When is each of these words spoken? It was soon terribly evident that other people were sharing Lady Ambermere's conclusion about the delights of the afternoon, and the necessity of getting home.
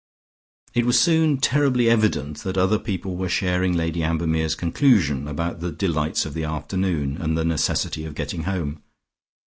It 0.73 0.87
was 0.87 0.99
soon 0.99 1.37
terribly 1.37 1.87
evident 1.87 2.39
that 2.39 2.57
other 2.57 2.79
people 2.79 3.15
were 3.17 3.29
sharing 3.29 3.73
Lady 3.73 4.01
Ambermere's 4.03 4.55
conclusion 4.55 5.27
about 5.27 5.59
the 5.59 5.71
delights 5.71 6.25
of 6.25 6.33
the 6.33 6.43
afternoon, 6.43 7.17
and 7.17 7.37
the 7.37 7.45
necessity 7.45 8.05
of 8.05 8.15
getting 8.15 8.45
home. 8.45 8.81